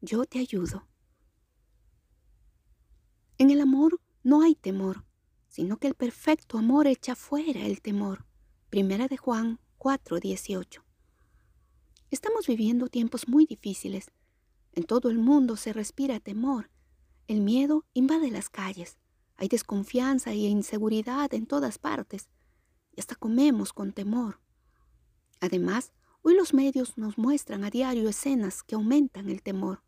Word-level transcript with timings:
yo 0.00 0.24
te 0.24 0.40
ayudo. 0.40 0.88
En 3.38 3.50
el 3.50 3.60
amor 3.60 4.00
no 4.24 4.42
hay 4.42 4.56
temor, 4.56 5.04
sino 5.48 5.76
que 5.76 5.86
el 5.86 5.94
perfecto 5.94 6.58
amor 6.58 6.88
echa 6.88 7.14
fuera 7.14 7.60
el 7.60 7.80
temor. 7.80 8.26
Primera 8.68 9.06
de 9.06 9.16
Juan 9.16 9.60
4:18. 9.78 10.82
Estamos 12.10 12.48
viviendo 12.48 12.88
tiempos 12.88 13.28
muy 13.28 13.46
difíciles. 13.46 14.10
En 14.72 14.84
todo 14.84 15.08
el 15.08 15.18
mundo 15.18 15.56
se 15.56 15.72
respira 15.72 16.18
temor. 16.18 16.70
El 17.28 17.42
miedo 17.42 17.84
invade 17.94 18.30
las 18.30 18.48
calles. 18.48 18.98
Hay 19.36 19.48
desconfianza 19.48 20.32
y 20.34 20.46
inseguridad 20.46 21.32
en 21.32 21.46
todas 21.46 21.78
partes. 21.78 22.28
Y 22.90 23.00
hasta 23.00 23.14
comemos 23.14 23.72
con 23.72 23.92
temor. 23.92 24.40
Además, 25.40 25.92
hoy 26.26 26.34
los 26.34 26.54
medios 26.54 26.98
nos 26.98 27.18
muestran 27.18 27.62
a 27.62 27.70
diario 27.70 28.08
escenas 28.08 28.64
que 28.64 28.74
aumentan 28.74 29.28
el 29.28 29.42
temor. 29.42 29.84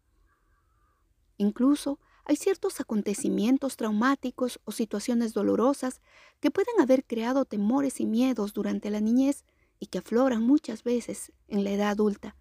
Incluso 1.37 1.99
hay 2.25 2.37
ciertos 2.37 2.81
acontecimientos 2.81 3.77
traumáticos 3.77 4.61
o 4.63 4.71
situaciones 4.71 5.35
dolorosas 5.35 6.01
que 6.39 6.53
pueden 6.53 6.81
haber 6.81 7.05
creado 7.05 7.45
temores 7.45 7.99
y 7.99 8.07
miedos 8.07 8.53
durante 8.53 8.89
la 8.89 9.01
niñez 9.01 9.45
y 9.81 9.87
que 9.87 9.99
afloran 9.99 10.45
muchas 10.45 10.85
veces 10.85 11.33
en 11.49 11.65
la 11.65 11.73
edad 11.73 11.89
adulta. 11.89 12.37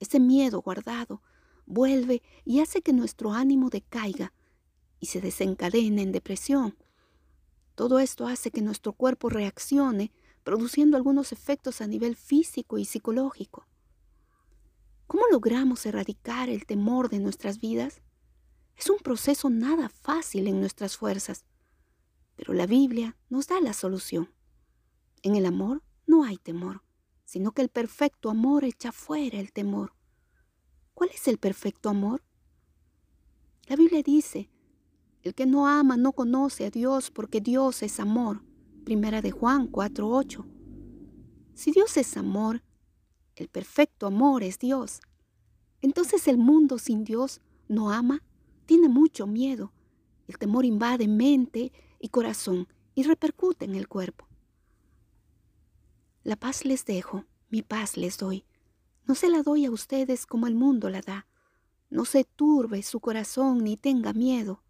Ese 0.00 0.18
miedo 0.18 0.62
guardado 0.62 1.20
vuelve 1.66 2.22
y 2.46 2.60
hace 2.60 2.80
que 2.80 2.94
nuestro 2.94 3.34
ánimo 3.34 3.68
decaiga 3.68 4.32
y 4.98 5.06
se 5.08 5.20
desencadene 5.20 6.00
en 6.00 6.12
depresión. 6.12 6.74
Todo 7.74 7.98
esto 7.98 8.28
hace 8.28 8.50
que 8.50 8.62
nuestro 8.62 8.94
cuerpo 8.94 9.28
reaccione, 9.28 10.10
produciendo 10.46 10.96
algunos 10.96 11.32
efectos 11.32 11.80
a 11.80 11.88
nivel 11.88 12.14
físico 12.14 12.78
y 12.78 12.84
psicológico. 12.84 13.66
¿Cómo 15.08 15.24
logramos 15.28 15.84
erradicar 15.86 16.48
el 16.48 16.66
temor 16.66 17.08
de 17.08 17.18
nuestras 17.18 17.58
vidas? 17.58 18.00
Es 18.76 18.88
un 18.88 18.98
proceso 18.98 19.50
nada 19.50 19.88
fácil 19.88 20.46
en 20.46 20.60
nuestras 20.60 20.96
fuerzas, 20.96 21.44
pero 22.36 22.54
la 22.54 22.68
Biblia 22.68 23.16
nos 23.28 23.48
da 23.48 23.60
la 23.60 23.72
solución. 23.72 24.32
En 25.22 25.34
el 25.34 25.46
amor 25.46 25.82
no 26.06 26.22
hay 26.22 26.36
temor, 26.36 26.84
sino 27.24 27.50
que 27.50 27.62
el 27.62 27.68
perfecto 27.68 28.30
amor 28.30 28.62
echa 28.62 28.92
fuera 28.92 29.40
el 29.40 29.52
temor. 29.52 29.94
¿Cuál 30.94 31.10
es 31.12 31.26
el 31.26 31.38
perfecto 31.38 31.88
amor? 31.88 32.22
La 33.66 33.74
Biblia 33.74 34.00
dice, 34.00 34.48
el 35.22 35.34
que 35.34 35.44
no 35.44 35.66
ama 35.66 35.96
no 35.96 36.12
conoce 36.12 36.66
a 36.66 36.70
Dios 36.70 37.10
porque 37.10 37.40
Dios 37.40 37.82
es 37.82 37.98
amor. 37.98 38.42
Primera 38.86 39.20
de 39.20 39.32
Juan 39.32 39.66
4:8. 39.66 40.46
Si 41.54 41.72
Dios 41.72 41.96
es 41.96 42.16
amor, 42.16 42.62
el 43.34 43.48
perfecto 43.48 44.06
amor 44.06 44.44
es 44.44 44.60
Dios. 44.60 45.00
Entonces 45.80 46.28
el 46.28 46.38
mundo 46.38 46.78
sin 46.78 47.02
Dios 47.02 47.40
no 47.66 47.90
ama 47.90 48.22
tiene 48.64 48.88
mucho 48.88 49.26
miedo. 49.26 49.72
El 50.28 50.38
temor 50.38 50.64
invade 50.64 51.08
mente 51.08 51.72
y 51.98 52.10
corazón 52.10 52.68
y 52.94 53.02
repercute 53.02 53.64
en 53.64 53.74
el 53.74 53.88
cuerpo. 53.88 54.28
La 56.22 56.36
paz 56.36 56.64
les 56.64 56.84
dejo, 56.84 57.24
mi 57.50 57.62
paz 57.62 57.96
les 57.96 58.18
doy. 58.18 58.44
No 59.04 59.16
se 59.16 59.28
la 59.28 59.42
doy 59.42 59.64
a 59.64 59.72
ustedes 59.72 60.26
como 60.26 60.46
el 60.46 60.54
mundo 60.54 60.90
la 60.90 61.00
da. 61.00 61.26
No 61.90 62.04
se 62.04 62.22
turbe 62.22 62.84
su 62.84 63.00
corazón 63.00 63.64
ni 63.64 63.76
tenga 63.76 64.12
miedo. 64.12 64.62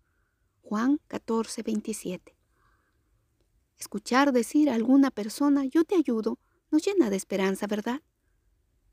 Juan 0.62 1.02
14, 1.08 1.62
27. 1.62 2.35
Escuchar 3.78 4.32
decir 4.32 4.70
a 4.70 4.74
alguna 4.74 5.10
persona, 5.10 5.64
yo 5.64 5.84
te 5.84 5.96
ayudo, 5.96 6.38
nos 6.70 6.84
llena 6.84 7.10
de 7.10 7.16
esperanza, 7.16 7.66
¿verdad? 7.66 8.02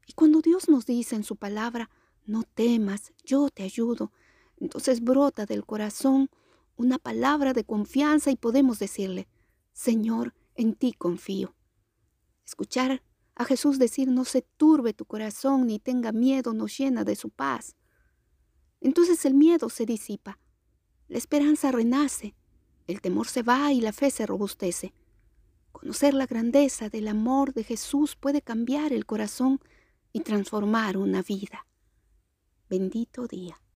Y 0.06 0.14
cuando 0.14 0.42
Dios 0.42 0.70
nos 0.70 0.86
dice 0.86 1.16
en 1.16 1.24
su 1.24 1.36
palabra, 1.38 1.90
no 2.26 2.44
temas, 2.44 3.14
yo 3.24 3.50
te 3.50 3.64
ayudo, 3.64 4.12
entonces 4.58 5.02
brota 5.02 5.46
del 5.46 5.66
corazón 5.66 6.30
una 6.76 6.98
palabra 6.98 7.54
de 7.54 7.64
confianza 7.64 8.32
y 8.32 8.36
podemos 8.36 8.80
decirle, 8.80 9.28
Señor, 9.74 10.34
en 10.56 10.74
ti 10.74 10.94
confío. 10.94 11.56
Escuchar 12.46 13.04
a 13.36 13.46
Jesús 13.46 13.80
decir, 13.80 14.08
no 14.08 14.26
se 14.26 14.42
turbe 14.42 14.94
tu 14.94 15.06
corazón 15.06 15.68
ni 15.68 15.80
tenga 15.80 16.12
miedo, 16.12 16.54
nos 16.54 16.78
llena 16.78 17.04
de 17.04 17.16
su 17.16 17.30
paz. 17.30 17.76
Entonces 18.82 19.26
el 19.26 19.34
miedo 19.34 19.70
se 19.70 19.86
disipa, 19.86 20.40
la 21.08 21.18
esperanza 21.18 21.72
renace, 21.72 22.36
el 22.88 23.02
temor 23.02 23.28
se 23.28 23.44
va 23.44 23.72
y 23.72 23.82
la 23.82 23.94
fe 23.94 24.12
se 24.12 24.26
robustece. 24.26 24.94
Conocer 25.72 26.14
la 26.14 26.28
grandeza 26.28 26.90
del 26.90 27.08
amor 27.08 27.54
de 27.54 27.64
Jesús 27.64 28.16
puede 28.16 28.42
cambiar 28.42 28.94
el 28.94 29.06
corazón 29.06 29.60
y 30.12 30.22
transformar 30.22 30.98
una 30.98 31.22
vida. 31.22 31.66
Bendito 32.70 33.28
día. 33.28 33.63